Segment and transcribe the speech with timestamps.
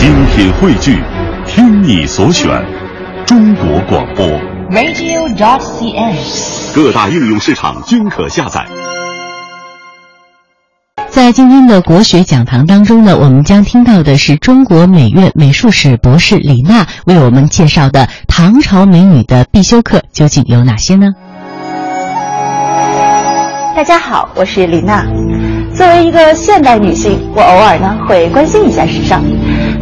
[0.00, 0.98] 精品汇聚，
[1.46, 2.48] 听你所选，
[3.26, 4.26] 中国广播。
[4.70, 6.16] radio.cn。
[6.74, 8.66] 各大应用市场均可下载。
[11.10, 21.08] 在今天的国学讲堂当中呢，我们将听到的是中国美院美术史博士李娜为我们介绍的唐朝美女的必修课究竟有哪些呢？
[23.76, 25.04] 大家好，我是李娜。
[25.80, 29.22] 作为一个现代女性，我偶尔呢会关心一下时尚。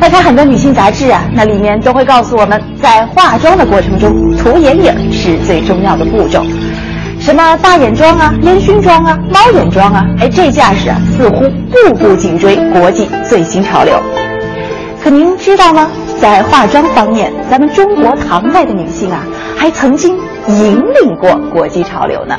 [0.00, 6.42] 翻看很多女性杂志啊，那里面都会告诉我们，在化妆的过程中，涂眼影是最重要的步骤。
[7.20, 14.00] 什么大眼妆啊、烟熏妆啊、猫眼妆啊，哎，这架势啊，似乎步步紧追国际最新潮流。
[15.04, 15.90] 可您知道吗？
[16.18, 19.26] 在化妆方面，咱们中国唐代的女性啊，
[19.58, 20.16] 还曾经
[20.48, 22.34] 引领过国际潮流呢。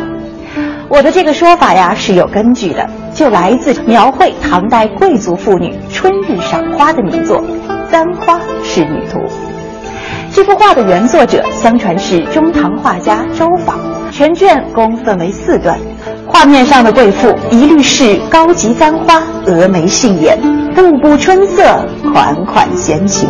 [0.89, 7.37] 我的这个说法呀是有根据的，就来自描绘唐代贵族妇女春日赏花的名作
[7.91, 9.19] 《簪花仕女图》。
[10.33, 13.75] 这幅画的原作者相传是中唐画家周昉，
[14.11, 15.79] 全卷共分为四段。
[16.25, 20.39] 画面上的贵妇一律是高级簪花，峨眉杏眼，
[20.73, 21.63] 步步春色，
[22.11, 23.29] 款款闲情。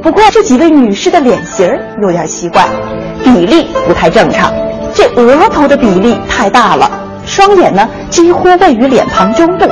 [0.00, 2.64] 不过这几位女士的脸型儿有点奇怪，
[3.24, 4.52] 比例不太正常。
[4.94, 6.88] 这额头的比例太大了，
[7.28, 9.66] 双眼呢几乎位于脸庞中部，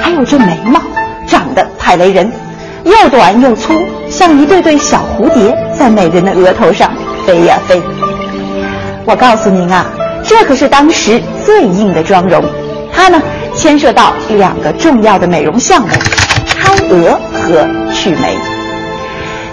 [0.00, 0.80] 还有这眉毛
[1.26, 2.30] 长得太雷人，
[2.84, 3.72] 又短又粗，
[4.10, 6.92] 像一对对小蝴蝶在美人的额头上
[7.26, 7.80] 飞呀飞。
[9.06, 9.86] 我告诉您啊，
[10.22, 12.44] 这可是当时最硬的妆容，
[12.92, 13.20] 它呢
[13.56, 15.88] 牵涉到两个重要的美容项目：
[16.46, 18.36] 开额和去眉。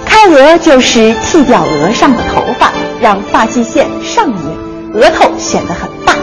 [0.05, 6.13] 开额就是剃掉额上的头发，让发际线上移，额头显得很大。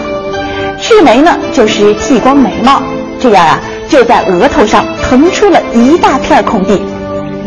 [0.86, 2.80] 去眉呢，就是剃光眉毛，
[3.18, 6.80] 这样啊，就在额头上腾出了一大片空地。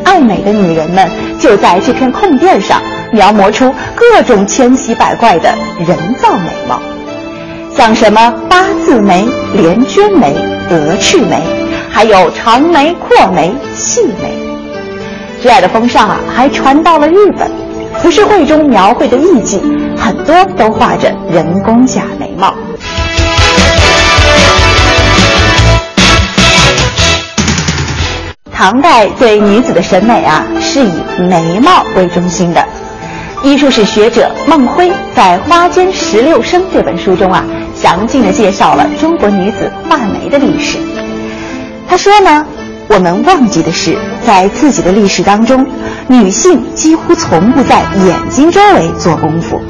[0.04, 1.10] 爱美的女人们
[1.40, 2.82] 就在这片空地上
[3.14, 6.82] 描摹出各种千奇百怪的人造眉毛，
[7.74, 10.36] 像什么八字眉、连娟眉、
[10.70, 11.42] 鹅翅眉，
[11.90, 14.38] 还有长眉、阔眉、细眉。
[15.42, 17.50] 这样的风尚啊，还传到了日本。
[18.02, 19.62] 浮世绘中描绘的艺妓，
[19.98, 22.54] 很多都画着人工假眉毛。
[28.60, 30.92] 唐代对女子的审美啊，是以
[31.30, 32.62] 眉毛为中心的。
[33.42, 37.42] 艺术史学者孟晖在《花间十六生》这本书中啊，
[37.74, 40.78] 详尽的介绍了中国女子画眉的历史。
[41.88, 42.46] 他说呢，
[42.90, 43.98] 我们忘记的是，
[44.28, 45.66] 在自己的历史当中，
[46.08, 49.62] 女性几乎从不在眼睛周围做功夫，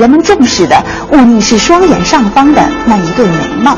[0.00, 0.76] 人们重视的
[1.12, 3.76] 务宁是双眼上方的那一对眉毛。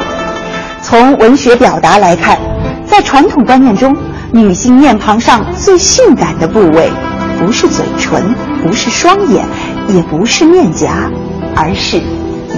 [0.80, 2.38] 从文学表达来看，
[2.86, 3.94] 在传统观念中，
[4.30, 6.90] 女性面庞上最性感的部位，
[7.38, 8.22] 不是嘴唇，
[8.62, 9.44] 不是双眼，
[9.88, 11.10] 也不是面颊，
[11.56, 11.98] 而是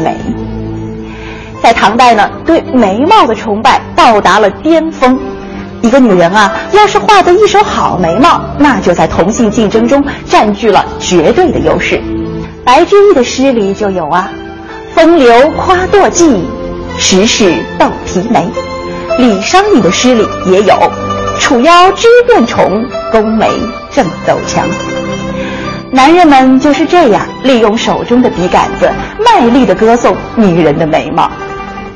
[0.03, 0.17] 眉。
[1.63, 5.19] 在唐代呢，对眉毛的崇拜到达了巅峰。
[5.81, 12.03] 一个女人啊，要是画得一手好眉毛，那就在同性竞争中占据了绝对的优势。
[12.65, 14.29] 白居易的诗里就有啊
[14.95, 16.41] ：“风流夸堕髻，
[16.99, 18.45] 时事斗皮眉。”
[19.19, 20.75] 李商隐的诗里也有
[21.41, 23.49] ：“楚腰肢变虫，宫眉
[23.91, 24.65] 正斗强。”
[25.91, 31.28] 男人们就是这样利用手中的笔杆子，卖力地歌颂女人的眉毛。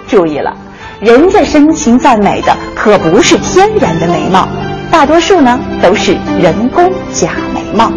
[0.09, 0.53] 注意了，
[0.99, 4.49] 人家深情赞美的可不是天然的眉毛，
[4.91, 7.93] 大多数呢都是人工假眉毛。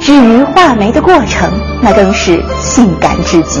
[0.00, 1.50] 至于画眉的过程，
[1.82, 3.60] 那更是性感至极。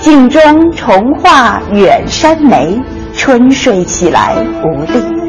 [0.00, 2.80] 镜中重画远山眉，
[3.14, 4.34] 春睡起来
[4.64, 5.19] 无力。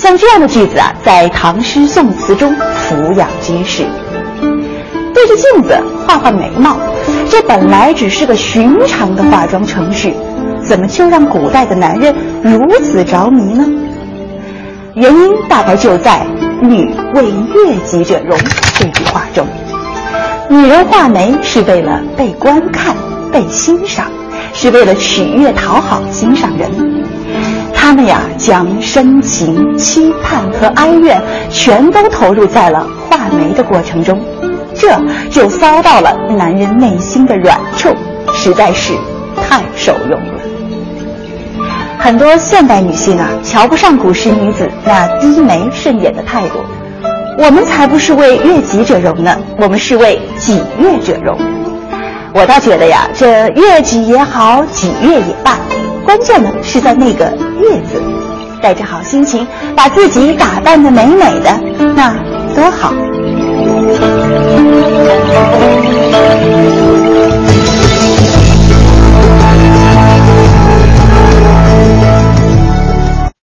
[0.00, 3.84] 像这样的句子啊，在唐诗宋词中俯仰皆是。
[5.12, 6.78] 对着镜子画画眉毛，
[7.28, 10.14] 这本来只是个寻常的化妆程序，
[10.64, 13.66] 怎么就让古代的男人如此着迷呢？
[14.94, 16.24] 原因大概就在
[16.64, 18.38] “女为悦己者容”
[18.78, 19.46] 这句话中。
[20.48, 22.96] 女人画眉是为了被观看、
[23.30, 24.06] 被欣赏，
[24.54, 26.99] 是为了取悦、讨好心上人。
[27.90, 31.20] 他们呀，将深情、期盼和哀怨
[31.50, 34.16] 全都投入在了画眉的过程中。
[34.76, 34.96] 这
[35.28, 37.88] 就骚到了男人内心的软处，
[38.32, 38.92] 实在是
[39.34, 40.34] 太受用了。
[41.98, 46.60] 很多现代女性啊，瞧不上古时女子那低眉顺眼的态度。
[47.38, 51.36] 我们才不是为悦己者容呢，我们是为己悦者容。
[52.32, 55.58] 我倒觉得呀，这悦己也好，己悦也罢，
[56.04, 58.02] 关键呢是在那个“叶子
[58.62, 59.46] 带着好心情
[59.76, 61.50] 把自己打扮的美美的
[61.94, 62.14] 那
[62.54, 62.92] 多好。